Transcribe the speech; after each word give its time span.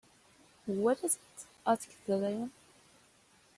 What 0.65 1.03
is 1.03 1.17
it? 1.17 1.45
asked 1.63 1.95
the 2.07 2.17
Lion. 2.17 2.51